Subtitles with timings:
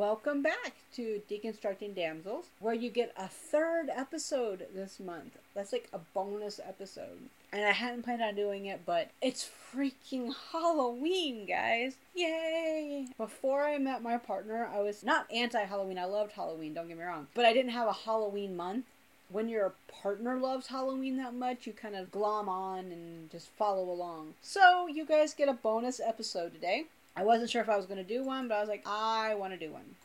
[0.00, 5.36] Welcome back to Deconstructing Damsels, where you get a third episode this month.
[5.54, 7.28] That's like a bonus episode.
[7.52, 11.96] And I hadn't planned on doing it, but it's freaking Halloween, guys!
[12.14, 13.08] Yay!
[13.18, 15.98] Before I met my partner, I was not anti Halloween.
[15.98, 17.26] I loved Halloween, don't get me wrong.
[17.34, 18.86] But I didn't have a Halloween month
[19.30, 23.90] when your partner loves Halloween that much, you kind of glom on and just follow
[23.90, 24.32] along.
[24.40, 26.86] So, you guys get a bonus episode today.
[27.16, 29.34] I wasn't sure if I was going to do one, but I was like, I
[29.34, 29.96] want to do one.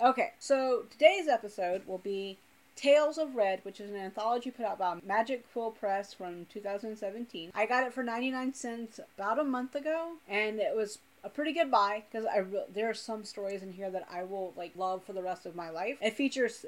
[0.00, 2.38] Okay, so today's episode will be
[2.76, 7.50] Tales of Red, which is an anthology put out by Magic Quill Press from 2017.
[7.52, 11.52] I got it for 99 cents about a month ago, and it was a pretty
[11.52, 14.76] good buy because I re- there are some stories in here that I will like
[14.76, 15.98] love for the rest of my life.
[16.00, 16.64] It features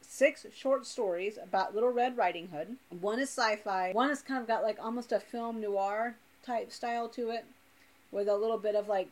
[0.00, 2.76] six short stories about Little Red Riding Hood.
[2.88, 3.92] One is sci-fi.
[3.92, 7.44] One has kind of got like almost a film noir type style to it
[8.12, 9.08] with a little bit of like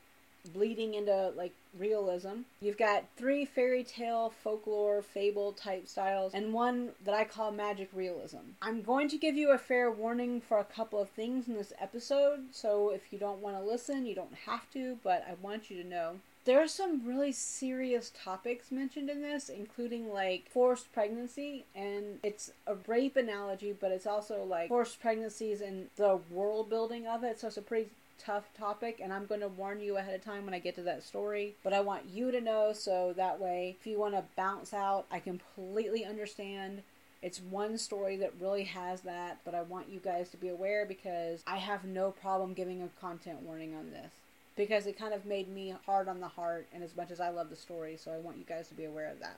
[0.54, 2.42] bleeding into like realism.
[2.60, 7.90] You've got three fairy tale, folklore, fable type styles, and one that I call magic
[7.92, 8.38] realism.
[8.62, 11.72] I'm going to give you a fair warning for a couple of things in this
[11.80, 15.70] episode, so if you don't want to listen, you don't have to, but I want
[15.70, 16.16] you to know.
[16.46, 22.50] There are some really serious topics mentioned in this, including like forced pregnancy, and it's
[22.66, 27.38] a rape analogy, but it's also like forced pregnancies and the world building of it,
[27.38, 27.90] so it's a pretty
[28.24, 30.82] tough topic, and I'm going to warn you ahead of time when I get to
[30.82, 31.54] that story.
[31.64, 35.06] But I want you to know so that way, if you want to bounce out,
[35.10, 36.82] I completely understand.
[37.22, 40.86] It's one story that really has that, but I want you guys to be aware
[40.86, 44.10] because I have no problem giving a content warning on this.
[44.56, 47.30] Because it kind of made me hard on the heart, and as much as I
[47.30, 49.36] love the story, so I want you guys to be aware of that.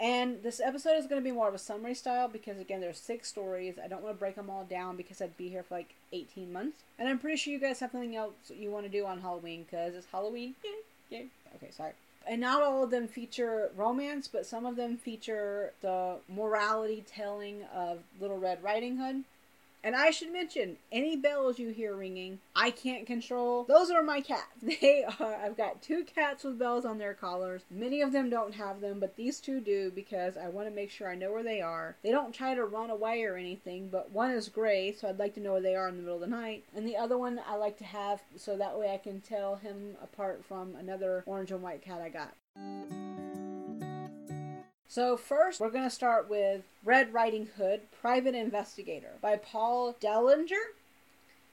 [0.00, 2.98] And this episode is going to be more of a summary style because, again, there's
[2.98, 3.76] six stories.
[3.82, 6.52] I don't want to break them all down because I'd be here for like 18
[6.52, 6.78] months.
[6.98, 9.64] And I'm pretty sure you guys have something else you want to do on Halloween
[9.64, 10.54] because it's Halloween.
[11.56, 11.92] Okay, sorry.
[12.26, 17.64] And not all of them feature romance, but some of them feature the morality telling
[17.74, 19.24] of Little Red Riding Hood.
[19.84, 23.64] And I should mention, any bells you hear ringing, I can't control.
[23.64, 24.42] Those are my cats.
[24.62, 27.62] They are, I've got two cats with bells on their collars.
[27.70, 30.90] Many of them don't have them, but these two do because I want to make
[30.90, 31.96] sure I know where they are.
[32.02, 35.34] They don't try to run away or anything, but one is gray, so I'd like
[35.34, 36.64] to know where they are in the middle of the night.
[36.74, 39.96] And the other one I like to have so that way I can tell him
[40.02, 43.03] apart from another orange and white cat I got.
[44.88, 50.72] So, first, we're going to start with Red Riding Hood Private Investigator by Paul Dellinger.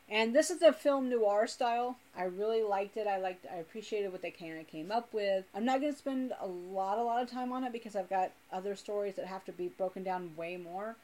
[0.09, 1.97] And this is a film noir style.
[2.15, 3.07] I really liked it.
[3.07, 5.45] I liked I appreciated what they kind of came up with.
[5.55, 8.09] I'm not going to spend a lot a lot of time on it because I've
[8.09, 10.97] got other stories that have to be broken down way more.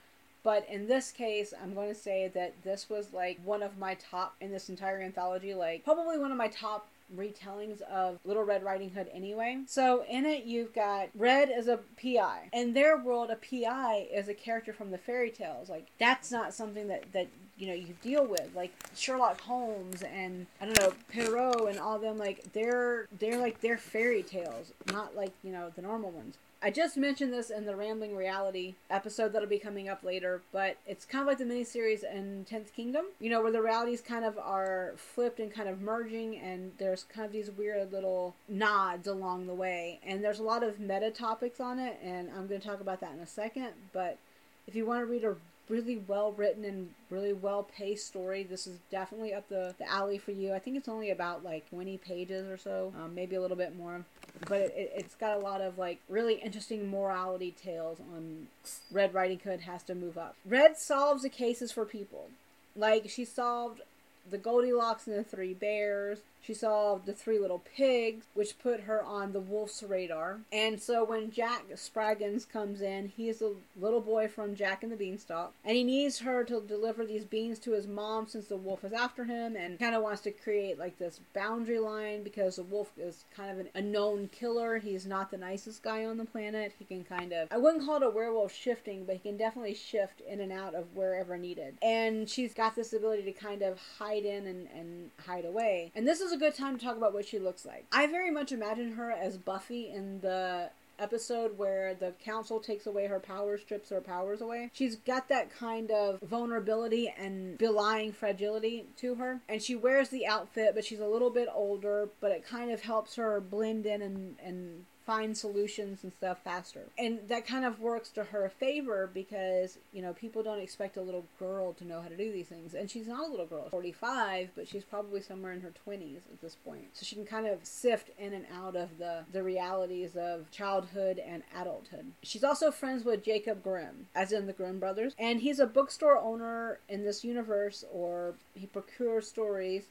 [0.43, 3.95] But in this case, I'm going to say that this was like one of my
[3.95, 8.63] top in this entire anthology, like probably one of my top retellings of Little Red
[8.63, 9.59] Riding Hood anyway.
[9.68, 12.50] So in it, you've got Red as a PI.
[12.53, 15.69] In their world, a PI is a character from the fairy tales.
[15.69, 18.50] Like that's not something that that you know you deal with.
[18.56, 22.17] Like Sherlock Holmes and I don't know Poirot and all them.
[22.17, 26.38] Like they're they're like they're fairy tales, not like you know the normal ones.
[26.62, 30.78] I just mentioned this in the Rambling Reality episode that'll be coming up later, but
[30.88, 34.25] it's kind of like the miniseries in Tenth Kingdom, you know, where the realities kind
[34.25, 39.07] of are flipped and kind of merging, and there's kind of these weird little nods
[39.07, 40.00] along the way.
[40.03, 43.01] And there's a lot of meta topics on it, and I'm going to talk about
[43.01, 43.73] that in a second.
[43.94, 44.17] But
[44.66, 45.35] if you want to read a
[45.69, 48.44] really well written and really well paced story.
[48.44, 50.53] This is definitely up the, the alley for you.
[50.53, 53.75] I think it's only about like 20 pages or so, um, maybe a little bit
[53.75, 54.05] more.
[54.47, 58.47] But it, it's got a lot of like really interesting morality tales on
[58.91, 60.35] Red Riding Hood has to move up.
[60.45, 62.29] Red solves the cases for people.
[62.75, 63.81] Like she solved
[64.29, 66.19] the Goldilocks and the Three Bears.
[66.47, 70.40] She saw the Three Little Pigs, which put her on the wolf's radar.
[70.50, 74.96] And so when Jack Spraggins comes in, he's a little boy from Jack and the
[74.96, 78.85] Beanstalk, and he needs her to deliver these beans to his mom since the wolf
[78.85, 82.64] is after him, and kind of wants to create like this boundary line because the
[82.64, 84.78] wolf is kind of an, a known killer.
[84.78, 86.72] He's not the nicest guy on the planet.
[86.79, 89.73] He can kind of, I wouldn't call it a werewolf shifting, but he can definitely
[89.73, 91.78] shift in and out of wherever needed.
[91.82, 95.91] And she's got this ability to kind of hide in and, and hide away.
[95.93, 97.85] And this is a good time to talk about what she looks like.
[97.91, 100.69] I very much imagine her as Buffy in the
[100.99, 104.72] episode where the council takes away her powers, strips her powers away.
[104.73, 109.41] She's got that kind of vulnerability and belying fragility to her.
[109.47, 112.81] And she wears the outfit, but she's a little bit older, but it kind of
[112.81, 116.81] helps her blend in and, and find solutions and stuff faster.
[116.97, 121.01] And that kind of works to her favor because, you know, people don't expect a
[121.01, 122.73] little girl to know how to do these things.
[122.73, 126.41] And she's not a little girl, 45, but she's probably somewhere in her 20s at
[126.41, 126.89] this point.
[126.91, 131.19] So she can kind of sift in and out of the, the realities of childhood
[131.19, 132.11] and adulthood.
[132.21, 135.15] She's also friends with Jacob Grimm, as in the Grimm brothers.
[135.17, 139.85] And he's a bookstore owner in this universe, or he procures stories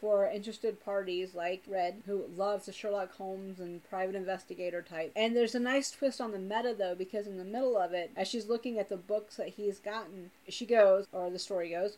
[0.00, 5.12] for interested parties like Red, who loves the Sherlock Holmes and private investigator type.
[5.16, 8.10] And there's a nice twist on the meta though, because in the middle of it,
[8.16, 11.96] as she's looking at the books that he's gotten, she goes, or the story goes,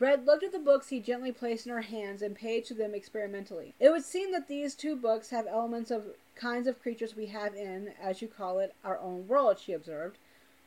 [0.00, 2.92] Red looked at the books he gently placed in her hands and paid to them
[2.92, 3.72] experimentally.
[3.78, 7.54] It would seem that these two books have elements of kinds of creatures we have
[7.54, 10.18] in, as you call it, our own world, she observed.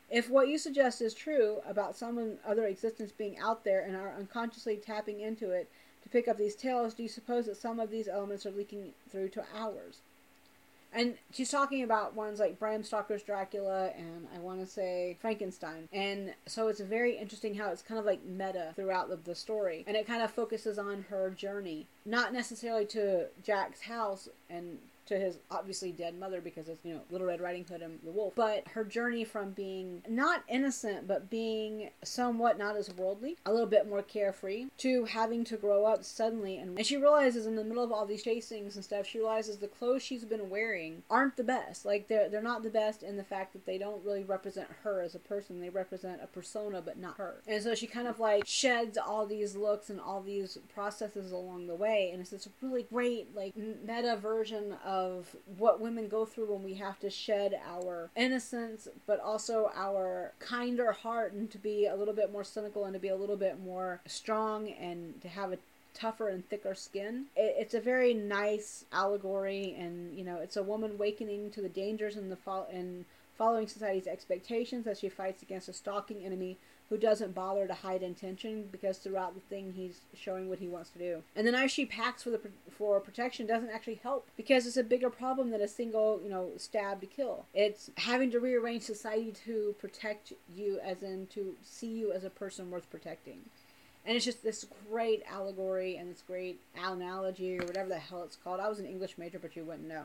[0.09, 4.13] If what you suggest is true about some other existence being out there and our
[4.13, 5.69] unconsciously tapping into it
[6.05, 8.93] to pick up these tales, do you suppose that some of these elements are leaking
[9.09, 9.97] through to ours?
[10.93, 15.89] And she's talking about ones like Bram Stoker's Dracula and I want to say Frankenstein.
[15.91, 19.83] And so it's very interesting how it's kind of like meta throughout the, the story.
[19.87, 25.17] And it kind of focuses on her journey, not necessarily to Jack's house and to
[25.17, 28.33] his obviously dead mother because it's, you know, Little Red Riding Hood and the wolf.
[28.35, 33.67] But her journey from being not innocent, but being somewhat not as worldly, a little
[33.67, 36.57] bit more carefree, to having to grow up suddenly.
[36.57, 39.57] And, and she realizes in the middle of all these chasings and stuff, she realizes
[39.57, 41.85] the clothes she's been wearing aren't the best.
[41.85, 45.01] Like, they're, they're not the best in the fact that they don't really represent her
[45.01, 45.61] as a person.
[45.61, 47.41] They represent a persona, but not her.
[47.47, 51.67] And so she kind of like sheds all these looks and all these processes along
[51.67, 52.09] the way.
[52.11, 56.63] And it's this really great, like, meta version of of what women go through when
[56.63, 61.95] we have to shed our innocence, but also our kinder heart, and to be a
[61.95, 65.51] little bit more cynical and to be a little bit more strong and to have
[65.51, 65.57] a
[65.93, 67.25] tougher and thicker skin.
[67.35, 71.69] It, it's a very nice allegory, and you know, it's a woman awakening to the
[71.69, 73.05] dangers and the fall and
[73.37, 76.57] following society's expectations as she fights against a stalking enemy
[76.89, 80.89] who doesn't bother to hide intention because throughout the thing he's showing what he wants
[80.91, 81.23] to do.
[81.35, 82.39] And the knife she packs for the
[82.69, 86.51] for protection doesn't actually help because it's a bigger problem than a single, you know,
[86.57, 87.45] stab to kill.
[87.53, 92.29] It's having to rearrange society to protect you as in to see you as a
[92.29, 93.39] person worth protecting.
[94.05, 98.35] And it's just this great allegory and this great analogy or whatever the hell it's
[98.35, 98.59] called.
[98.59, 100.03] I was an English major, but you wouldn't know.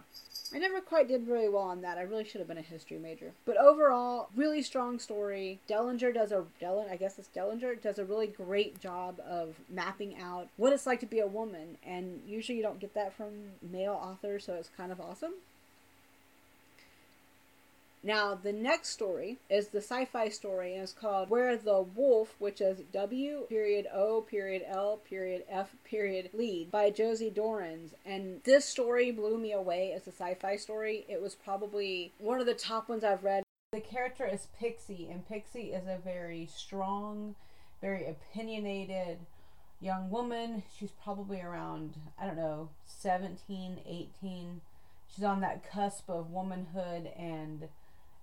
[0.54, 1.98] I never quite did very well on that.
[1.98, 3.32] I really should have been a history major.
[3.44, 5.60] But overall, really strong story.
[5.68, 10.16] Dellinger does a Dell I guess it's Dellinger does a really great job of mapping
[10.18, 13.28] out what it's like to be a woman, and usually you don't get that from
[13.62, 15.34] male authors, so it's kind of awesome.
[18.02, 22.34] Now, the next story is the sci fi story, and it's called Where the Wolf,
[22.38, 27.90] which is W period O period L period F period lead by Josie Dorans.
[28.06, 31.04] And this story blew me away as a sci fi story.
[31.10, 33.42] It was probably one of the top ones I've read.
[33.72, 37.34] The character is Pixie, and Pixie is a very strong,
[37.82, 39.18] very opinionated
[39.78, 40.62] young woman.
[40.74, 44.62] She's probably around, I don't know, 17, 18.
[45.14, 47.68] She's on that cusp of womanhood and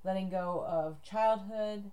[0.07, 1.92] letting go of childhood.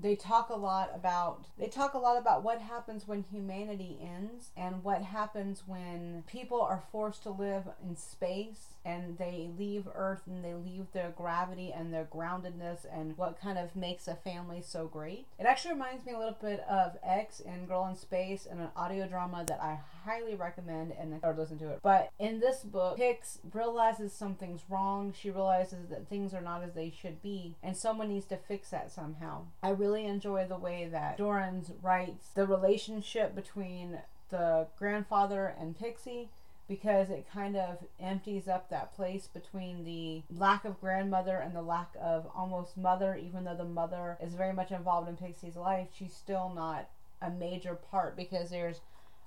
[0.00, 4.50] They talk a lot about they talk a lot about what happens when humanity ends
[4.56, 10.22] and what happens when people are forced to live in space and they leave Earth
[10.26, 14.62] and they leave their gravity and their groundedness and what kind of makes a family
[14.62, 15.26] so great.
[15.38, 18.68] It actually reminds me a little bit of X and Girl in Space and an
[18.76, 21.80] audio drama that I highly recommend and I listen to it.
[21.82, 25.12] But in this book, Pix realizes something's wrong.
[25.18, 28.70] She realizes that things are not as they should be and someone needs to fix
[28.70, 29.44] that somehow.
[29.62, 36.30] I really enjoy the way that Dorans writes the relationship between the grandfather and Pixie
[36.70, 41.60] because it kind of empties up that place between the lack of grandmother and the
[41.60, 45.88] lack of almost mother, even though the mother is very much involved in Pixie's life,
[45.92, 46.88] she's still not
[47.20, 48.82] a major part because there's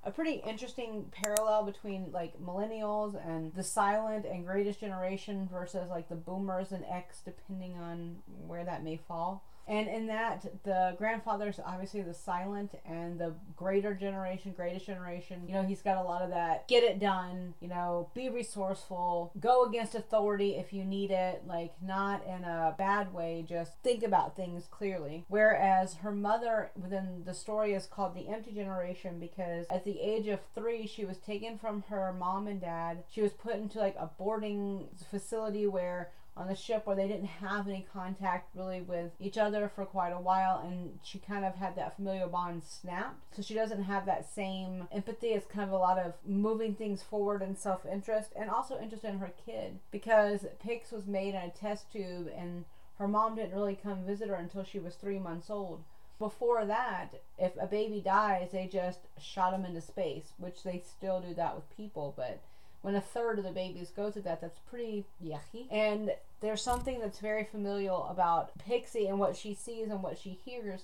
[0.05, 6.07] a pretty interesting parallel between like millennials and the silent and greatest generation versus like
[6.07, 8.15] the boomers and X, depending on
[8.47, 9.43] where that may fall.
[9.67, 15.43] And in that, the grandfather is obviously the silent and the greater generation, greatest generation.
[15.47, 19.31] You know, he's got a lot of that get it done, you know, be resourceful,
[19.39, 24.03] go against authority if you need it, like not in a bad way, just think
[24.03, 25.25] about things clearly.
[25.27, 30.27] Whereas her mother within the story is called the empty generation because at the age
[30.27, 33.03] of three, she was taken from her mom and dad.
[33.09, 37.25] She was put into like a boarding facility where on the ship where they didn't
[37.25, 41.55] have any contact really with each other for quite a while and she kind of
[41.55, 45.73] had that familial bond snapped so she doesn't have that same empathy it's kind of
[45.73, 50.45] a lot of moving things forward and self-interest and also interest in her kid because
[50.59, 52.65] pix was made in a test tube and
[52.97, 55.83] her mom didn't really come visit her until she was three months old
[56.19, 61.19] before that, if a baby dies, they just shot him into space, which they still
[61.19, 62.13] do that with people.
[62.15, 62.41] But
[62.83, 65.67] when a third of the babies go through that, that's pretty yucky.
[65.71, 66.11] And
[66.41, 70.83] there's something that's very familial about Pixie and what she sees and what she hears.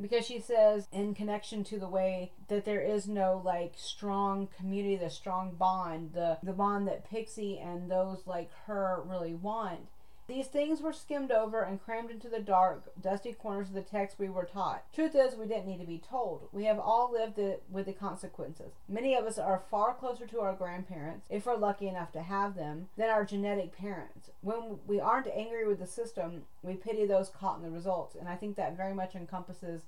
[0.00, 4.96] Because she says, in connection to the way that there is no like strong community,
[4.96, 9.88] the strong bond, the, the bond that Pixie and those like her really want,
[10.32, 14.18] these things were skimmed over and crammed into the dark, dusty corners of the text
[14.18, 14.82] we were taught.
[14.94, 16.48] Truth is, we didn't need to be told.
[16.52, 18.72] We have all lived it with the consequences.
[18.88, 22.54] Many of us are far closer to our grandparents, if we're lucky enough to have
[22.54, 24.30] them, than our genetic parents.
[24.40, 28.26] When we aren't angry with the system, we pity those caught in the results, and
[28.26, 29.82] I think that very much encompasses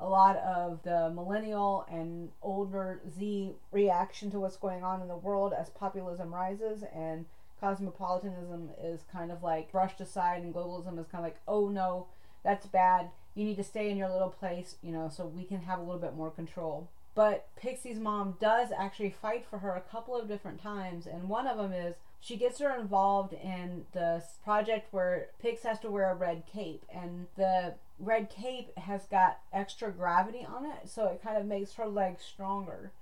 [0.00, 5.16] a lot of the millennial and older Z reaction to what's going on in the
[5.16, 7.24] world as populism rises and
[7.60, 12.06] cosmopolitanism is kind of like brushed aside and globalism is kind of like, oh no,
[12.44, 13.10] that's bad.
[13.34, 15.82] You need to stay in your little place, you know, so we can have a
[15.82, 16.88] little bit more control.
[17.14, 21.46] But Pixie's mom does actually fight for her a couple of different times, and one
[21.48, 26.10] of them is she gets her involved in the project where Pix has to wear
[26.10, 31.22] a red cape, and the red cape has got extra gravity on it, so it
[31.22, 32.92] kind of makes her legs stronger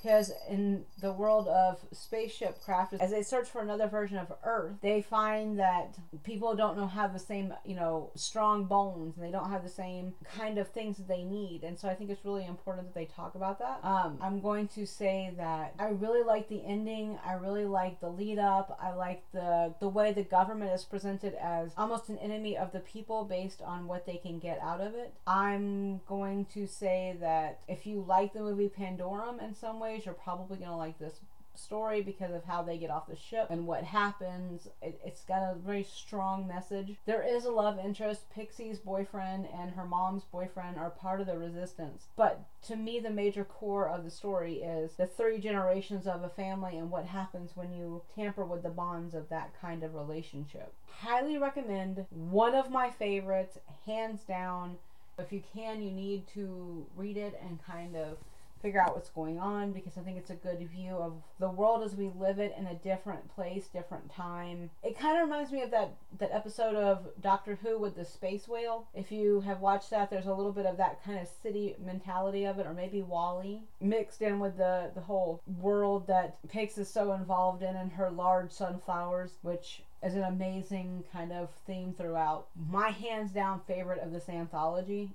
[0.00, 4.72] because in the world of spaceship craft as they search for another version of earth
[4.82, 9.30] they find that people don't know have the same you know strong bones and they
[9.30, 12.24] don't have the same kind of things that they need and so i think it's
[12.24, 13.80] really important that they talk about that.
[13.82, 18.08] Um, i'm going to say that i really like the ending i really like the
[18.08, 22.56] lead up i like the the way the government is presented as almost an enemy
[22.56, 25.14] of the people based on what they can get out of it.
[25.26, 30.04] I'm going to say that if you like the movie pandorum in some way ways,
[30.04, 31.20] you're probably going to like this
[31.54, 34.68] story because of how they get off the ship and what happens.
[34.80, 36.96] It, has got a very strong message.
[37.06, 38.30] There is a love interest.
[38.30, 42.06] Pixie's boyfriend and her mom's boyfriend are part of the resistance.
[42.16, 46.28] But to me, the major core of the story is the three generations of a
[46.28, 50.72] family and what happens when you tamper with the bonds of that kind of relationship.
[50.86, 52.06] Highly recommend.
[52.10, 54.76] One of my favorites, hands down.
[55.18, 58.16] If you can, you need to read it and kind of
[58.60, 61.82] figure out what's going on because I think it's a good view of the world
[61.82, 64.70] as we live it in a different place, different time.
[64.82, 68.48] It kind of reminds me of that that episode of Doctor Who with the space
[68.48, 68.88] whale.
[68.94, 72.44] If you have watched that, there's a little bit of that kind of city mentality
[72.44, 76.88] of it, or maybe WALL-E mixed in with the the whole world that Pix is
[76.88, 82.46] so involved in and her large sunflowers, which is an amazing kind of theme throughout.
[82.56, 85.10] My hands down favorite of this anthology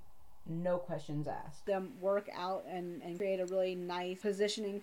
[0.48, 1.66] no questions asked.
[1.66, 4.82] Them work out and, and create a really nice positioning.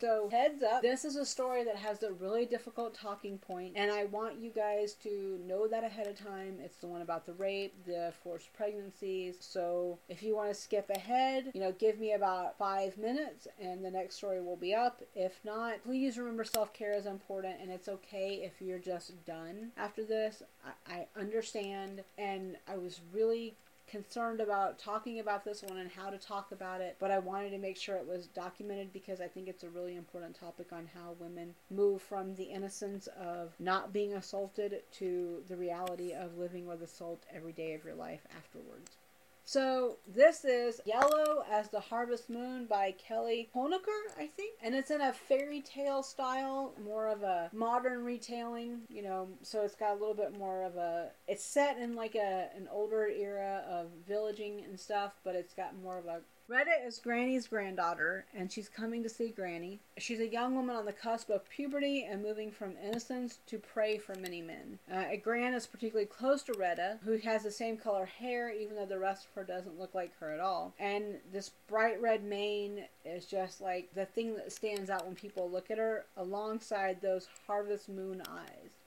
[0.00, 3.88] So, heads up, this is a story that has a really difficult talking point, and
[3.88, 6.56] I want you guys to know that ahead of time.
[6.60, 9.36] It's the one about the rape, the forced pregnancies.
[9.38, 13.84] So, if you want to skip ahead, you know, give me about five minutes and
[13.84, 15.02] the next story will be up.
[15.14, 19.70] If not, please remember self care is important, and it's okay if you're just done
[19.76, 20.42] after this.
[20.66, 23.54] I, I understand, and I was really
[23.92, 27.50] concerned about talking about this one and how to talk about it, but I wanted
[27.50, 30.88] to make sure it was documented because I think it's a really important topic on
[30.94, 36.66] how women move from the innocence of not being assaulted to the reality of living
[36.66, 39.01] with assault every day of your life afterwards.
[39.44, 44.56] So this is Yellow as the Harvest Moon by Kelly Honaker, I think.
[44.62, 49.62] And it's in a fairy tale style, more of a modern retailing, you know, so
[49.62, 53.06] it's got a little bit more of a it's set in like a an older
[53.06, 56.20] era of villaging and stuff, but it's got more of a
[56.52, 59.80] Retta is Granny's granddaughter, and she's coming to see Granny.
[59.96, 63.96] She's a young woman on the cusp of puberty and moving from innocence to prey
[63.96, 64.78] for many men.
[64.92, 68.84] Uh, Gran is particularly close to Retta, who has the same color hair, even though
[68.84, 70.74] the rest of her doesn't look like her at all.
[70.78, 75.50] And this bright red mane is just like the thing that stands out when people
[75.50, 78.81] look at her, alongside those harvest moon eyes.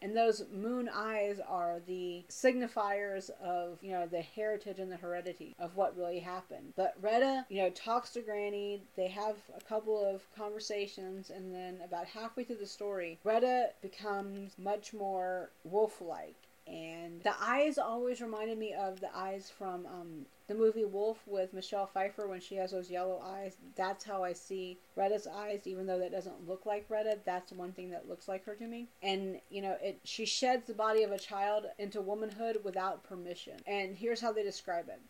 [0.00, 5.54] And those moon eyes are the signifiers of, you know, the heritage and the heredity
[5.58, 6.72] of what really happened.
[6.76, 8.82] But Retta, you know, talks to Granny.
[8.96, 14.52] They have a couple of conversations, and then about halfway through the story, Retta becomes
[14.58, 16.36] much more wolf like.
[16.66, 21.52] And the eyes always reminded me of the eyes from um, the movie Wolf with
[21.52, 23.58] Michelle Pfeiffer when she has those yellow eyes.
[23.76, 27.18] That's how I see Retta's eyes, even though that doesn't look like Retta.
[27.24, 28.88] That's the one thing that looks like her to me.
[29.02, 33.58] And you know, it she sheds the body of a child into womanhood without permission.
[33.66, 35.00] And here's how they describe it.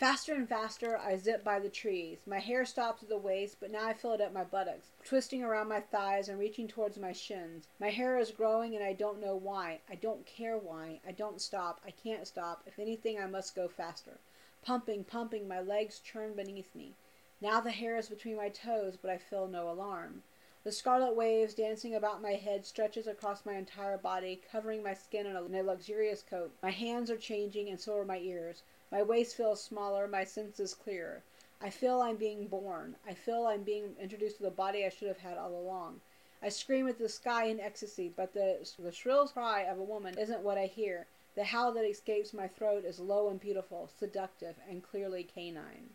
[0.00, 2.20] Faster and faster, I zip by the trees.
[2.26, 5.42] My hair stops at the waist, but now I feel it at my buttocks, twisting
[5.44, 7.68] around my thighs and reaching towards my shins.
[7.78, 9.80] My hair is growing and I don't know why.
[9.90, 11.00] I don't care why.
[11.06, 11.82] I don't stop.
[11.84, 12.62] I can't stop.
[12.66, 14.20] If anything, I must go faster.
[14.62, 16.94] Pumping, pumping, my legs churn beneath me.
[17.40, 20.22] Now the hair is between my toes, but I feel no alarm.
[20.62, 25.24] The scarlet waves dancing about my head stretches across my entire body, covering my skin
[25.24, 26.52] in a, in a luxurious coat.
[26.62, 28.62] My hands are changing, and so are my ears.
[28.92, 31.22] My waist feels smaller, my senses clearer.
[31.62, 32.96] I feel I'm being born.
[33.06, 36.02] I feel I'm being introduced to the body I should have had all along.
[36.42, 40.18] I scream at the sky in ecstasy, but the, the shrill cry of a woman
[40.18, 41.06] isn't what I hear.
[41.36, 45.90] The howl that escapes my throat is low and beautiful, seductive, and clearly canine.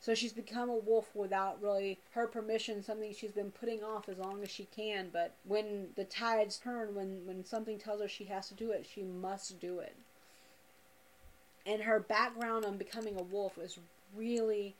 [0.00, 4.18] So she's become a wolf without really her permission, something she's been putting off as
[4.18, 5.10] long as she can.
[5.12, 8.86] But when the tides turn, when, when something tells her she has to do it,
[8.92, 9.96] she must do it
[11.66, 13.78] and her background on becoming a wolf is
[14.14, 14.74] really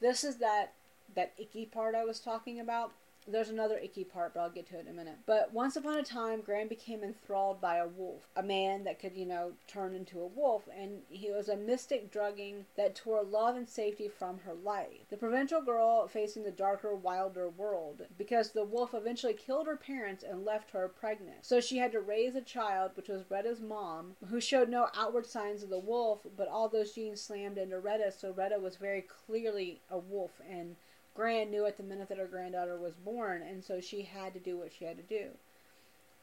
[0.00, 0.72] this is that
[1.14, 2.92] that icky part I was talking about
[3.26, 5.18] there's another icky part, but I'll get to it in a minute.
[5.26, 9.16] But once upon a time, Gran became enthralled by a wolf, a man that could,
[9.16, 13.56] you know, turn into a wolf, and he was a mystic drugging that tore love
[13.56, 15.08] and safety from her life.
[15.10, 20.24] The provincial girl facing the darker, wilder world, because the wolf eventually killed her parents
[20.24, 21.38] and left her pregnant.
[21.42, 25.26] So she had to raise a child, which was Retta's mom, who showed no outward
[25.26, 29.02] signs of the wolf, but all those genes slammed into Retta, so Retta was very
[29.02, 30.76] clearly a wolf and
[31.14, 34.40] Gran knew at the minute that her granddaughter was born, and so she had to
[34.40, 35.30] do what she had to do.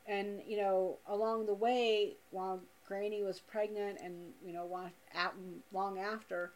[0.08, 4.66] And you know, along the way, while Granny was pregnant, and you know,
[5.72, 6.52] long after,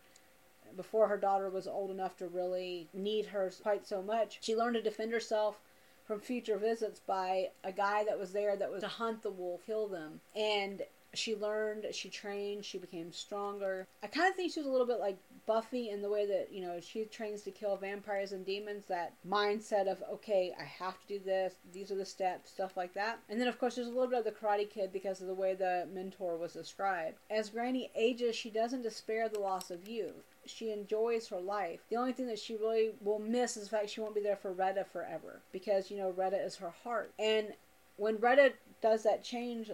[0.75, 4.75] before her daughter was old enough to really need her quite so much, she learned
[4.75, 5.59] to defend herself
[6.05, 9.61] from future visits by a guy that was there that was to hunt the wolf,
[9.65, 10.81] kill them, and
[11.13, 13.87] she learned, she trained, she became stronger.
[14.01, 16.49] I kind of think she was a little bit like Buffy in the way that,
[16.51, 20.99] you know, she trains to kill vampires and demons, that mindset of, okay, I have
[21.01, 23.19] to do this, these are the steps, stuff like that.
[23.29, 25.33] And then, of course, there's a little bit of the Karate Kid because of the
[25.33, 27.17] way the mentor was described.
[27.29, 30.23] As Granny ages, she doesn't despair the loss of youth.
[30.45, 31.81] She enjoys her life.
[31.89, 34.35] The only thing that she really will miss is the fact she won't be there
[34.35, 37.13] for Retta forever because, you know, Retta is her heart.
[37.17, 37.53] And
[37.97, 39.71] when Retta does that change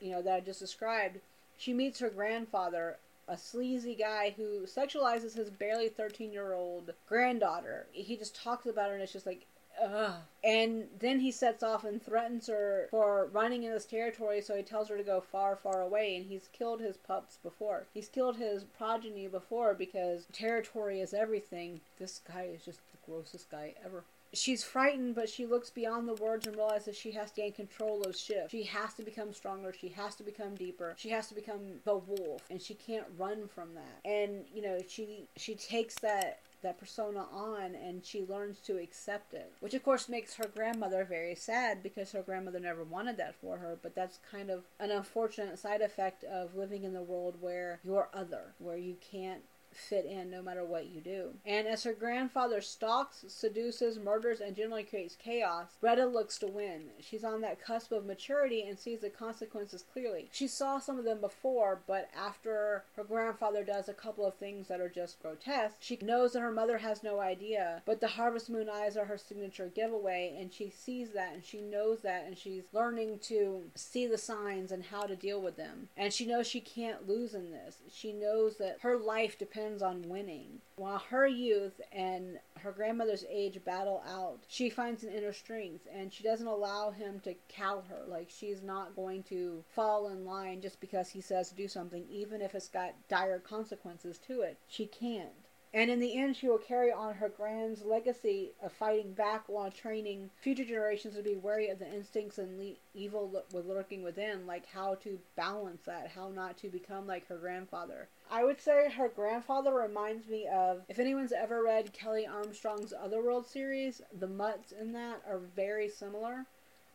[0.00, 1.18] you know, that I just described,
[1.56, 7.86] she meets her grandfather, a sleazy guy who sexualizes his barely 13 year old granddaughter.
[7.92, 9.46] He just talks about her and it's just like,
[9.82, 10.14] ugh.
[10.42, 14.62] And then he sets off and threatens her for running in his territory, so he
[14.62, 16.16] tells her to go far, far away.
[16.16, 17.86] And he's killed his pups before.
[17.92, 21.80] He's killed his progeny before because territory is everything.
[21.98, 26.14] This guy is just the grossest guy ever she's frightened, but she looks beyond the
[26.14, 28.50] words and realizes she has to gain control of Shift.
[28.50, 29.72] She has to become stronger.
[29.72, 30.94] She has to become deeper.
[30.98, 34.08] She has to become the wolf, and she can't run from that.
[34.08, 39.32] And you know, she she takes that that persona on and she learns to accept
[39.32, 43.34] it which of course makes her grandmother very sad because her grandmother never wanted that
[43.34, 47.36] for her but that's kind of an unfortunate side effect of living in the world
[47.40, 49.42] where you're other where you can't
[49.78, 51.30] fit in no matter what you do.
[51.46, 56.90] And as her grandfather stalks, seduces, murders, and generally creates chaos, Retta looks to win.
[57.00, 60.28] She's on that cusp of maturity and sees the consequences clearly.
[60.32, 64.68] She saw some of them before, but after her grandfather does a couple of things
[64.68, 68.50] that are just grotesque, she knows that her mother has no idea, but the Harvest
[68.50, 72.36] Moon eyes are her signature giveaway, and she sees that and she knows that, and
[72.36, 75.88] she's learning to see the signs and how to deal with them.
[75.96, 77.76] And she knows she can't lose in this.
[77.92, 80.60] She knows that her life depends depends on winning.
[80.76, 86.10] While her youth and her grandmother's age battle out, she finds an inner strength and
[86.10, 88.00] she doesn't allow him to cow her.
[88.06, 92.40] Like, she's not going to fall in line just because he says do something, even
[92.40, 94.56] if it's got dire consequences to it.
[94.68, 95.48] She can't.
[95.74, 99.70] And in the end, she will carry on her grand's legacy of fighting back while
[99.70, 104.46] training future generations to be wary of the instincts and le- evil lo- lurking within,
[104.46, 108.08] like how to balance that, how not to become like her grandfather.
[108.30, 113.46] I would say her grandfather reminds me of if anyone's ever read Kelley Armstrong's Otherworld
[113.46, 116.46] series, the mutts in that are very similar.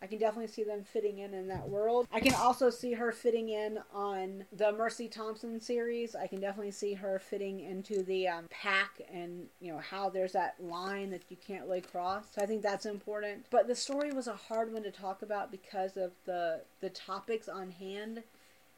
[0.03, 2.09] I can definitely see them fitting in in that world.
[2.11, 6.13] I can also see her fitting in on the Mercy Thompson series.
[6.13, 10.33] I can definitely see her fitting into the um, pack and, you know, how there's
[10.33, 12.25] that line that you can't really cross.
[12.35, 13.45] So I think that's important.
[13.49, 17.47] But the story was a hard one to talk about because of the the topics
[17.47, 18.23] on hand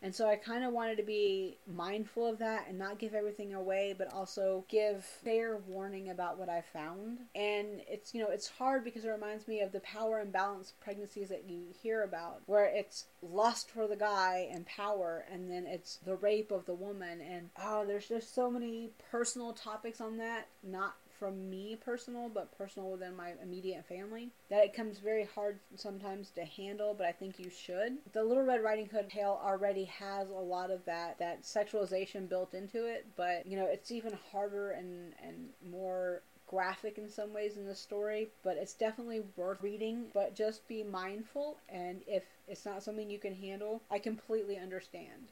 [0.01, 3.53] And so I kind of wanted to be mindful of that and not give everything
[3.53, 7.19] away, but also give fair warning about what I found.
[7.33, 11.29] And it's, you know, it's hard because it reminds me of the power imbalance pregnancies
[11.29, 15.97] that you hear about, where it's lust for the guy and power, and then it's
[16.05, 17.21] the rape of the woman.
[17.21, 22.57] And oh, there's just so many personal topics on that, not from me personal, but
[22.57, 27.11] personal within my immediate family, that it comes very hard sometimes to handle, but I
[27.11, 27.97] think you should.
[28.13, 32.53] The Little Red Riding Hood tale already has a lot of that that sexualization built
[32.53, 37.57] into it, but you know, it's even harder and and more graphic in some ways
[37.57, 40.05] in the story, but it's definitely worth reading.
[40.13, 45.27] But just be mindful, and if it's not something you can handle, I completely understand.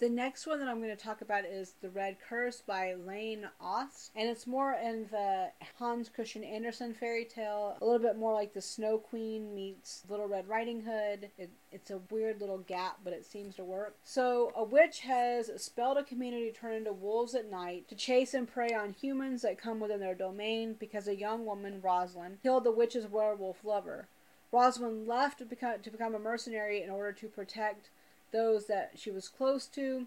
[0.00, 3.48] The next one that I'm going to talk about is The Red Curse by Lane
[3.60, 4.12] Oss.
[4.14, 8.54] And it's more in the Hans Christian Andersen fairy tale, a little bit more like
[8.54, 11.30] The Snow Queen meets Little Red Riding Hood.
[11.36, 13.96] It, it's a weird little gap, but it seems to work.
[14.04, 18.46] So, a witch has spelled a community turn into wolves at night to chase and
[18.46, 22.70] prey on humans that come within their domain because a young woman, Rosalind, killed the
[22.70, 24.06] witch's werewolf lover.
[24.52, 27.90] Rosalind left to become, to become a mercenary in order to protect
[28.32, 30.06] those that she was close to.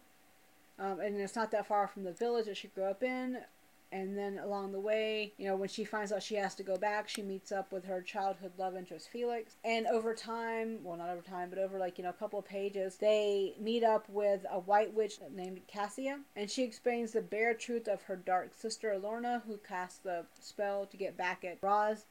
[0.80, 3.40] Um, and it's not that far from the village that she grew up in.
[3.94, 6.78] And then along the way, you know, when she finds out she has to go
[6.78, 9.58] back, she meets up with her childhood love interest, Felix.
[9.66, 12.46] And over time, well, not over time, but over like, you know, a couple of
[12.46, 16.20] pages, they meet up with a white witch named Cassia.
[16.38, 20.86] And she explains the bare truth of her dark sister, Lorna, who cast the spell
[20.86, 22.06] to get back at Roz.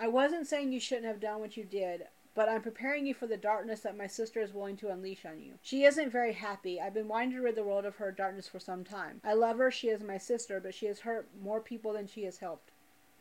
[0.00, 2.04] I wasn't saying you shouldn't have done what you did
[2.36, 5.40] but I'm preparing you for the darkness that my sister is willing to unleash on
[5.40, 5.54] you.
[5.62, 6.78] She isn't very happy.
[6.78, 9.22] I've been wanting to rid the world of her darkness for some time.
[9.24, 12.24] I love her, she is my sister, but she has hurt more people than she
[12.24, 12.70] has helped.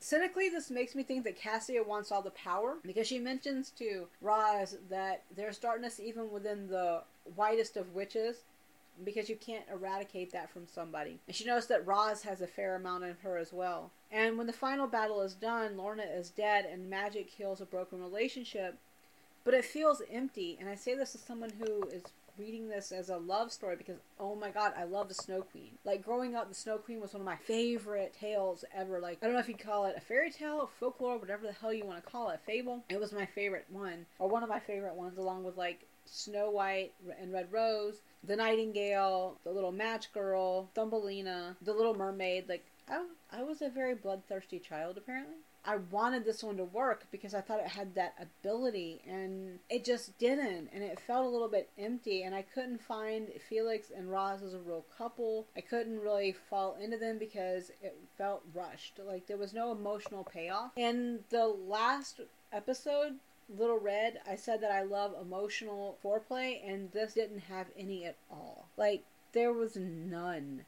[0.02, 4.08] Cynically, this makes me think that Cassia wants all the power because she mentions to
[4.22, 7.02] Roz that there's darkness even within the
[7.36, 8.44] whitest of witches
[9.04, 11.20] because you can't eradicate that from somebody.
[11.28, 13.92] And she knows that Roz has a fair amount in her as well.
[14.12, 18.02] And when the final battle is done, Lorna is dead and magic heals a broken
[18.02, 18.78] relationship
[19.46, 20.58] but it feels empty.
[20.60, 22.04] And I say this as someone who is
[22.38, 25.78] reading this as a love story because oh my god, I love the Snow Queen.
[25.86, 29.00] Like growing up, the Snow Queen was one of my favorite tales ever.
[29.00, 31.72] Like I don't know if you call it a fairy tale, folklore, whatever the hell
[31.72, 32.84] you want to call it, fable.
[32.90, 36.50] It was my favorite one, or one of my favorite ones, along with like Snow
[36.50, 42.50] White and Red Rose, the Nightingale, the Little Match Girl, Thumbelina, the Little Mermaid.
[42.50, 45.38] Like I, I was a very bloodthirsty child apparently.
[45.66, 49.84] I wanted this one to work because I thought it had that ability and it
[49.84, 54.12] just didn't and it felt a little bit empty and I couldn't find Felix and
[54.12, 55.48] Roz as a real couple.
[55.56, 59.00] I couldn't really fall into them because it felt rushed.
[59.04, 60.72] Like there was no emotional payoff.
[60.78, 63.16] And the last episode
[63.48, 68.18] Little Red, I said that I love emotional foreplay and this didn't have any at
[68.30, 68.70] all.
[68.78, 70.66] Like there was none.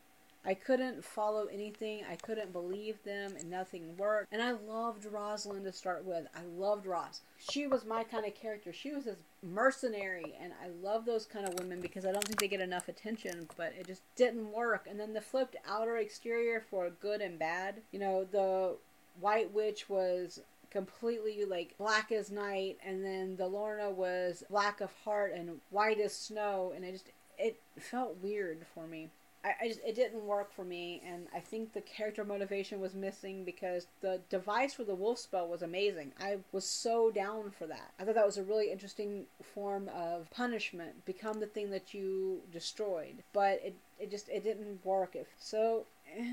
[0.48, 2.06] I couldn't follow anything.
[2.10, 4.32] I couldn't believe them, and nothing worked.
[4.32, 6.26] And I loved Rosalind to start with.
[6.34, 7.20] I loved Roz.
[7.38, 8.72] She was my kind of character.
[8.72, 12.40] She was this mercenary, and I love those kind of women because I don't think
[12.40, 14.88] they get enough attention, but it just didn't work.
[14.90, 17.82] And then the flipped outer exterior for good and bad.
[17.92, 18.78] You know, the
[19.20, 24.92] White Witch was completely like black as night and then the Lorna was black of
[25.06, 27.06] heart and white as snow and it just
[27.38, 29.10] it felt weird for me.
[29.44, 32.94] I, I just it didn't work for me, and I think the character motivation was
[32.94, 36.14] missing because the device for the wolf spell was amazing.
[36.20, 37.92] I was so down for that.
[38.00, 42.42] I thought that was a really interesting form of punishment, become the thing that you
[42.52, 43.24] destroyed.
[43.34, 45.16] But it it just it didn't work.
[45.16, 45.86] If so.
[46.18, 46.24] Eh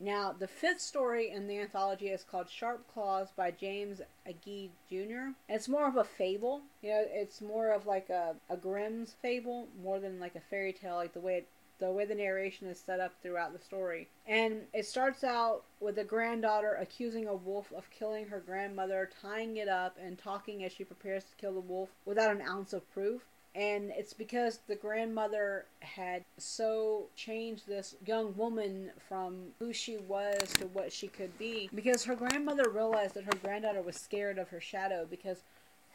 [0.00, 5.32] now, the fifth story in the anthology is called Sharp Claws by James Agee Jr.
[5.48, 6.62] it's more of a fable.
[6.82, 10.72] You know, it's more of like a, a Grimm's fable more than like a fairy
[10.72, 11.48] tale, like the way it,
[11.80, 14.08] the way the narration is set up throughout the story.
[14.26, 19.56] And it starts out with a granddaughter accusing a wolf of killing her grandmother, tying
[19.56, 22.88] it up, and talking as she prepares to kill the wolf without an ounce of
[22.92, 23.22] proof
[23.58, 30.52] and it's because the grandmother had so changed this young woman from who she was
[30.54, 34.48] to what she could be because her grandmother realized that her granddaughter was scared of
[34.50, 35.38] her shadow because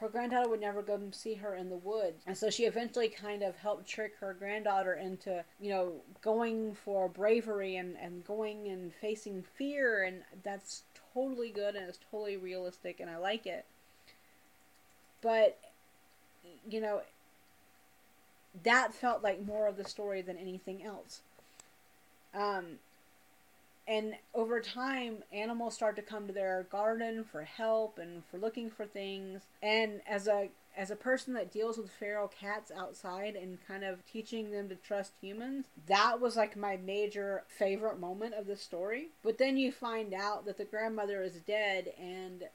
[0.02, 2.23] her granddaughter would never go and see her in the woods.
[2.28, 7.08] And so she eventually kind of helped trick her granddaughter into, you know, going for
[7.08, 10.04] bravery and, and going and facing fear.
[10.04, 13.63] And that's totally good and it's totally realistic and I like it.
[15.21, 15.58] But,
[16.69, 17.02] you know,
[18.63, 21.21] that felt like more of the story than anything else.
[22.33, 22.79] Um,
[23.87, 28.69] and over time, animals start to come to their garden for help and for looking
[28.69, 29.41] for things.
[29.61, 34.03] And as a as a person that deals with feral cats outside and kind of
[34.11, 39.09] teaching them to trust humans, that was like my major favorite moment of the story.
[39.21, 42.45] But then you find out that the grandmother is dead and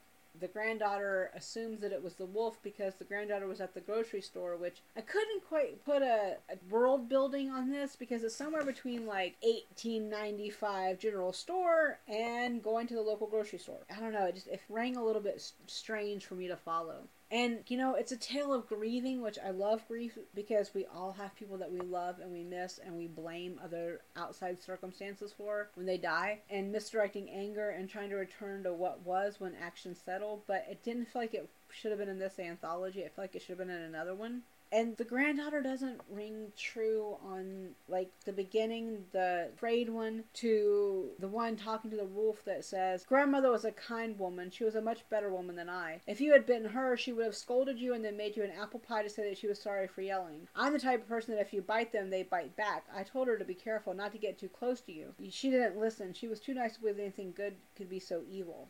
[0.41, 4.21] the granddaughter assumes that it was the wolf because the granddaughter was at the grocery
[4.21, 8.65] store, which I couldn't quite put a, a world building on this because it's somewhere
[8.65, 13.81] between like 1895 general store and going to the local grocery store.
[13.95, 17.09] I don't know, it just it rang a little bit strange for me to follow.
[17.31, 21.13] And, you know, it's a tale of grieving, which I love grief because we all
[21.13, 25.69] have people that we love and we miss and we blame other outside circumstances for
[25.75, 26.41] when they die.
[26.49, 30.43] And misdirecting anger and trying to return to what was when action settled.
[30.47, 33.05] But it didn't feel like it should have been in this anthology.
[33.05, 36.53] I feel like it should have been in another one and the granddaughter doesn't ring
[36.57, 42.45] true on like the beginning the afraid one to the one talking to the wolf
[42.45, 44.51] that says grandmother was a kind woman.
[44.51, 46.01] She was a much better woman than i.
[46.07, 48.53] If you had been her she would have scolded you and then made you an
[48.61, 50.49] apple pie to say that she was sorry for yelling.
[50.55, 52.85] I'm the type of person that if you bite them they bite back.
[52.95, 55.15] I told her to be careful not to get too close to you.
[55.31, 56.13] She didn't listen.
[56.13, 58.69] She was too nice to believe anything good could be so evil.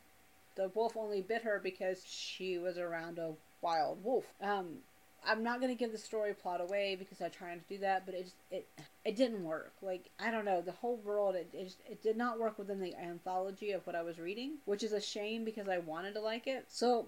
[0.54, 3.32] The wolf only bit her because she was around a
[3.62, 4.26] wild wolf.
[4.40, 4.78] Um
[5.26, 8.14] I'm not gonna give the story plot away because I tried to do that, but
[8.14, 8.68] it just, it
[9.04, 9.72] it didn't work.
[9.82, 12.80] Like I don't know, the whole world it it, just, it did not work within
[12.80, 16.20] the anthology of what I was reading, which is a shame because I wanted to
[16.20, 16.66] like it.
[16.68, 17.06] So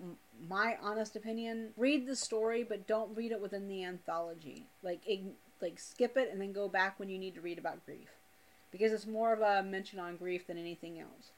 [0.48, 4.66] my honest opinion, read the story, but don't read it within the anthology.
[4.82, 5.20] Like it,
[5.62, 8.08] like skip it and then go back when you need to read about grief,
[8.70, 11.30] because it's more of a mention on grief than anything else.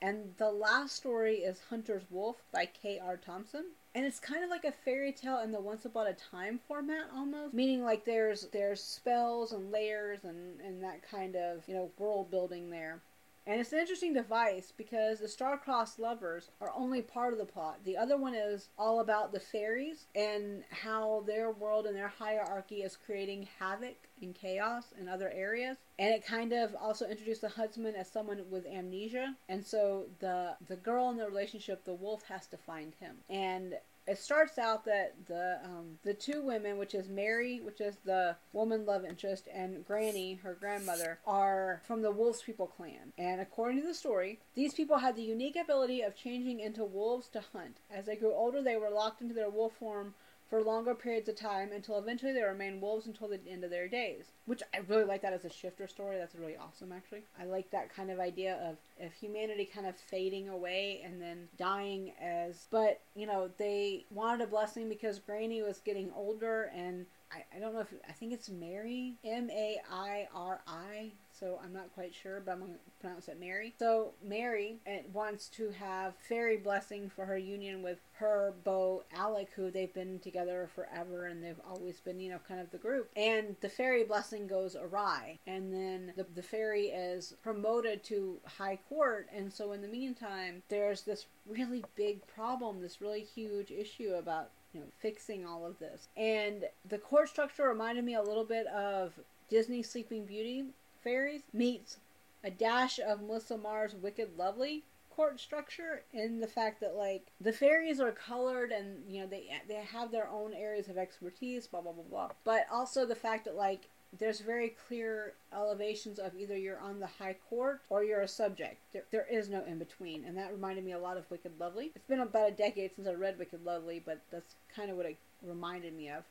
[0.00, 3.16] And the last story is Hunter's Wolf by K.R.
[3.16, 6.60] Thompson and it's kind of like a fairy tale in the once upon a time
[6.68, 11.74] format almost meaning like there's there's spells and layers and and that kind of you
[11.74, 13.02] know world building there
[13.48, 17.78] and it's an interesting device because the star-crossed lovers are only part of the plot.
[17.82, 22.82] The other one is all about the fairies and how their world and their hierarchy
[22.82, 25.78] is creating havoc and chaos in other areas.
[25.98, 29.34] And it kind of also introduced the husband as someone with amnesia.
[29.48, 33.16] And so the the girl in the relationship, the wolf has to find him.
[33.30, 33.74] And
[34.08, 38.36] it starts out that the um, the two women, which is Mary, which is the
[38.52, 43.12] woman love interest, and Granny, her grandmother, are from the Wolves People clan.
[43.18, 47.28] And according to the story, these people had the unique ability of changing into wolves
[47.28, 47.76] to hunt.
[47.90, 50.14] As they grew older, they were locked into their wolf form
[50.48, 53.88] for longer periods of time until eventually they remain wolves until the end of their
[53.88, 54.26] days.
[54.46, 56.16] Which I really like that as a shifter story.
[56.16, 57.22] That's really awesome, actually.
[57.38, 58.76] I like that kind of idea of,
[59.20, 62.66] humanity kind of fading away and then dying as.
[62.70, 67.60] But, you know, they wanted a blessing because Granny was getting older and I, I
[67.60, 71.92] don't know if I think it's Mary M A I R I so I'm not
[71.94, 73.74] quite sure, but I'm going to pronounce it Mary.
[73.78, 74.78] So Mary
[75.12, 80.18] wants to have fairy blessing for her union with her beau Alec, who they've been
[80.18, 83.10] together forever and they've always been, you know, kind of the group.
[83.16, 88.78] And the fairy blessing goes awry, and then the, the fairy is promoted to high
[88.88, 89.28] court.
[89.34, 94.50] And so in the meantime, there's this really big problem, this really huge issue about
[94.74, 96.08] you know, fixing all of this.
[96.16, 99.12] And the court structure reminded me a little bit of
[99.48, 100.66] Disney Sleeping Beauty
[101.08, 101.96] fairies meets
[102.44, 107.52] a dash of Melissa Marr's Wicked Lovely court structure in the fact that like the
[107.52, 111.80] fairies are colored and you know they they have their own areas of expertise blah
[111.80, 116.56] blah blah blah but also the fact that like there's very clear elevations of either
[116.56, 118.76] you're on the high court or you're a subject.
[118.92, 121.92] There, there is no in between, and that reminded me a lot of Wicked Lovely.
[121.94, 125.04] It's been about a decade since I read Wicked Lovely, but that's kind of what
[125.04, 126.24] it reminded me of.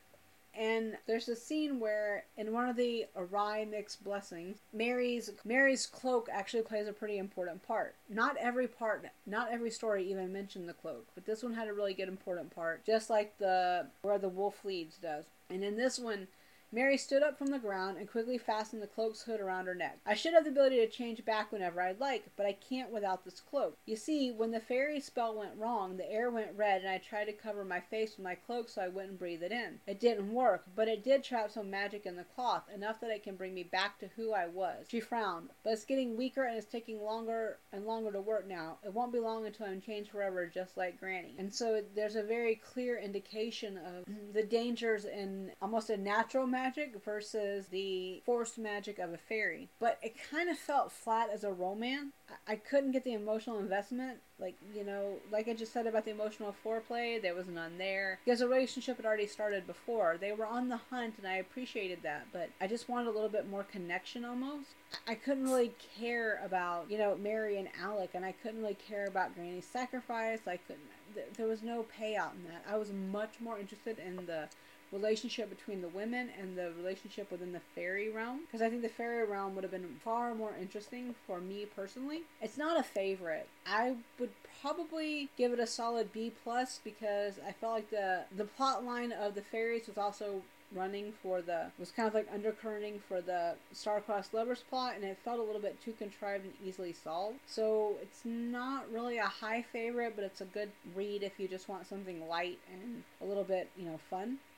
[0.58, 6.28] And there's a scene where in one of the awry mixed blessings, Mary's Mary's cloak
[6.32, 7.94] actually plays a pretty important part.
[8.08, 11.72] Not every part, not every story even mentioned the cloak, but this one had a
[11.72, 15.26] really good important part, just like the where the wolf leads does.
[15.48, 16.26] And in this one,
[16.70, 19.98] Mary stood up from the ground and quickly fastened the cloak's hood around her neck.
[20.04, 23.24] I should have the ability to change back whenever I'd like, but I can't without
[23.24, 23.78] this cloak.
[23.86, 27.24] You see, when the fairy spell went wrong, the air went red and I tried
[27.24, 29.80] to cover my face with my cloak so I wouldn't breathe it in.
[29.86, 33.22] It didn't work, but it did trap some magic in the cloth, enough that it
[33.22, 34.86] can bring me back to who I was.
[34.90, 38.76] She frowned, but it's getting weaker and it's taking longer and longer to work now.
[38.84, 41.34] It won't be long until I'm changed forever, just like Granny.
[41.38, 44.04] And so there's a very clear indication of
[44.34, 46.57] the dangers in almost a natural magic
[47.04, 49.68] versus the forced magic of a fairy.
[49.80, 52.12] But it kind of felt flat as a romance.
[52.28, 54.18] I, I couldn't get the emotional investment.
[54.40, 58.20] Like, you know, like I just said about the emotional foreplay, there was none there.
[58.24, 60.16] Because the relationship had already started before.
[60.20, 62.26] They were on the hunt, and I appreciated that.
[62.32, 64.68] But I just wanted a little bit more connection almost.
[65.06, 69.06] I couldn't really care about, you know, Mary and Alec, and I couldn't really care
[69.06, 70.40] about Granny's sacrifice.
[70.46, 72.64] I couldn't th- there was no payout in that.
[72.68, 74.48] I was much more interested in the
[74.92, 78.88] relationship between the women and the relationship within the fairy realm because I think the
[78.88, 82.22] fairy realm would have been far more interesting for me personally.
[82.40, 83.48] It's not a favorite.
[83.66, 84.30] I would
[84.62, 89.12] probably give it a solid B plus because I felt like the the plot line
[89.12, 90.42] of the fairies was also
[90.74, 95.16] running for the was kind of like undercurrenting for the star-crossed lovers plot and it
[95.24, 99.62] felt a little bit too contrived and easily solved so it's not really a high
[99.72, 103.44] favorite but it's a good read if you just want something light and a little
[103.44, 104.36] bit you know fun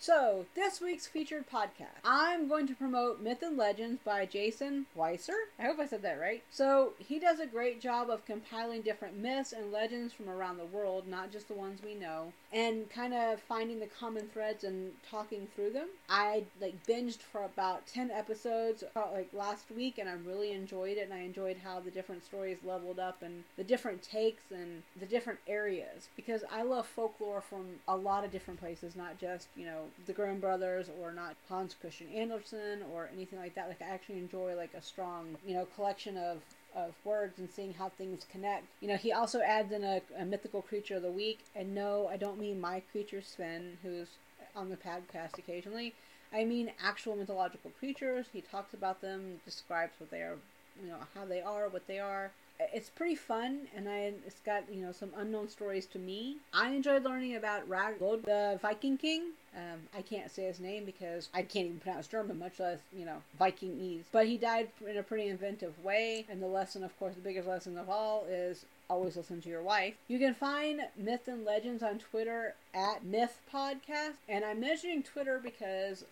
[0.00, 5.34] So, this week's featured podcast, I'm going to promote Myth and Legends by Jason Weiser.
[5.58, 6.44] I hope I said that right.
[6.52, 10.66] So, he does a great job of compiling different myths and legends from around the
[10.66, 14.92] world, not just the ones we know, and kind of finding the common threads and
[15.10, 15.88] talking through them.
[16.08, 20.96] I like binged for about 10 episodes about, like last week and I really enjoyed
[20.96, 24.82] it and I enjoyed how the different stories leveled up and the different takes and
[24.98, 29.48] the different areas because I love folklore from a lot of different places, not just,
[29.56, 33.68] you know, the Grimm brothers or not Hans Christian Andersen or anything like that.
[33.68, 36.38] Like I actually enjoy like a strong, you know, collection of
[36.76, 38.66] of words and seeing how things connect.
[38.80, 41.40] You know, he also adds in a, a mythical creature of the week.
[41.56, 44.08] And no, I don't mean my creature Sven, who's
[44.54, 45.94] on the podcast occasionally.
[46.32, 48.26] I mean actual mythological creatures.
[48.32, 50.36] He talks about them, describes what they are,
[50.80, 54.64] you know, how they are, what they are it's pretty fun and I it's got
[54.72, 56.38] you know some unknown stories to me.
[56.52, 59.30] I enjoyed learning about Ragnvald, the Viking king.
[59.56, 63.04] Um, I can't say his name because I can't even pronounce German, much less you
[63.04, 64.04] know Vikingese.
[64.12, 67.48] But he died in a pretty inventive way, and the lesson, of course, the biggest
[67.48, 69.94] lesson of all is always listen to your wife.
[70.08, 75.40] You can find Myth and Legends on Twitter at Myth Podcast, and I'm mentioning Twitter
[75.42, 76.04] because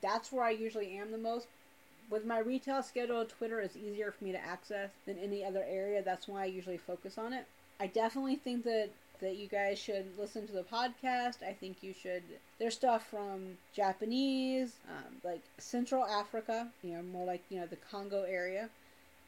[0.00, 1.46] that's where I usually am the most
[2.10, 6.02] with my retail schedule, Twitter is easier for me to access than any other area.
[6.02, 7.46] That's why I usually focus on it.
[7.78, 11.42] I definitely think that that you guys should listen to the podcast.
[11.46, 12.22] I think you should.
[12.58, 17.76] There's stuff from Japanese, um, like Central Africa, you know, more like you know the
[17.90, 18.68] Congo area.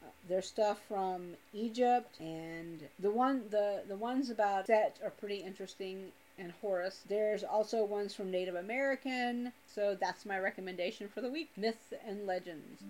[0.03, 5.37] Uh, there's stuff from Egypt, and the one the the ones about Set are pretty
[5.37, 7.01] interesting and Horus.
[7.07, 12.25] There's also ones from Native American, so that's my recommendation for the week Myths and
[12.25, 12.81] Legends.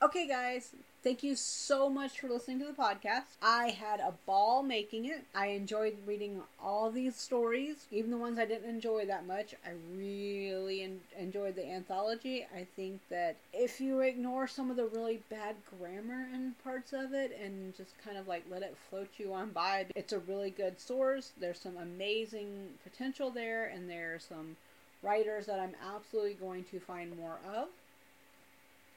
[0.00, 3.36] Okay, guys, thank you so much for listening to the podcast.
[3.42, 5.24] I had a ball making it.
[5.34, 9.54] I enjoyed reading all these stories, even the ones I didn't enjoy that much.
[9.64, 12.46] I really en- enjoyed the anthology.
[12.54, 17.12] I think that if you ignore some of the really bad grammar in parts of
[17.12, 20.50] it and just kind of like let it float you on by, it's a really
[20.50, 21.32] good source.
[21.40, 24.56] There's some amazing potential there, and there's some
[25.02, 27.68] writers that I'm absolutely going to find more of.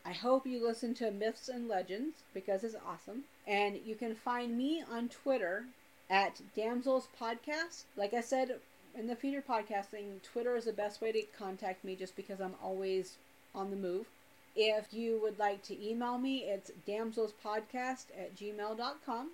[0.06, 3.24] I hope you listen to Myths and Legends because it's awesome.
[3.46, 5.66] And you can find me on Twitter
[6.10, 7.84] at Damsels Podcast.
[7.96, 8.60] Like I said
[8.98, 12.56] in the future podcasting, Twitter is the best way to contact me just because I'm
[12.64, 13.18] always
[13.54, 14.08] on the move.
[14.56, 19.30] If you would like to email me, it's damselspodcast at gmail.com.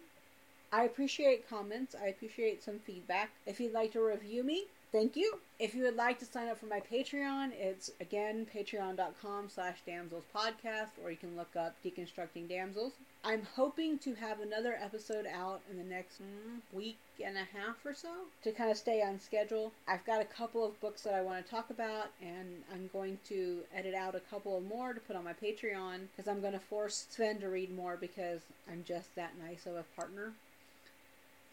[0.72, 1.96] I appreciate comments.
[2.00, 3.32] I appreciate some feedback.
[3.46, 5.40] If you'd like to review me, thank you.
[5.60, 10.24] If you would like to sign up for my Patreon, it's again patreon.com slash damsels
[10.36, 12.94] podcast, or you can look up Deconstructing Damsels.
[13.24, 17.84] I'm hoping to have another episode out in the next mm, week and a half
[17.86, 18.10] or so
[18.44, 19.72] to kind of stay on schedule.
[19.88, 23.18] I've got a couple of books that I want to talk about, and I'm going
[23.30, 26.54] to edit out a couple of more to put on my Patreon because I'm going
[26.54, 30.34] to force Sven to read more because I'm just that nice of a partner.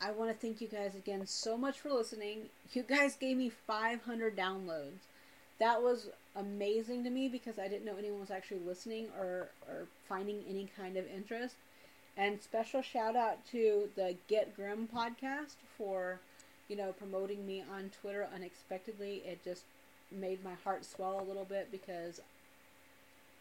[0.01, 2.47] I want to thank you guys again so much for listening.
[2.73, 5.07] You guys gave me 500 downloads.
[5.59, 9.87] That was amazing to me because I didn't know anyone was actually listening or, or
[10.09, 11.55] finding any kind of interest.
[12.17, 16.21] And special shout out to the Get Grim podcast for,
[16.69, 19.23] you know, promoting me on Twitter unexpectedly.
[19.25, 19.65] It just
[20.13, 22.21] made my heart swell a little bit because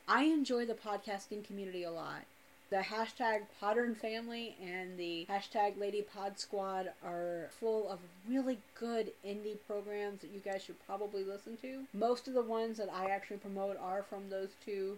[0.07, 2.25] I enjoy the podcasting community a lot
[2.73, 9.11] the hashtag Podern Family and the hashtag Lady Pod Squad are full of really good
[9.23, 11.83] indie programs that you guys should probably listen to.
[11.93, 14.97] Most of the ones that I actually promote are from those two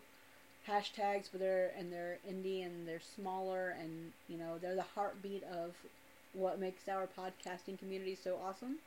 [0.66, 5.44] hashtags, but they're and they're indie and they're smaller and you know they're the heartbeat
[5.44, 5.76] of
[6.32, 8.78] what makes our podcasting community so awesome.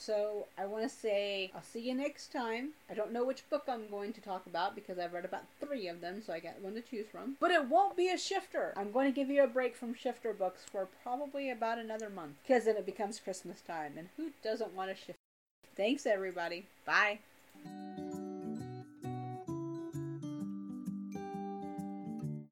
[0.00, 2.70] So I want to say I'll see you next time.
[2.90, 5.88] I don't know which book I'm going to talk about because I've read about three
[5.88, 7.36] of them, so I got one to choose from.
[7.38, 8.72] But it won't be a shifter.
[8.76, 12.36] I'm going to give you a break from shifter books for probably about another month
[12.42, 15.18] because then it becomes Christmas time, and who doesn't want to shift?
[15.76, 16.64] Thanks, everybody.
[16.86, 17.18] Bye.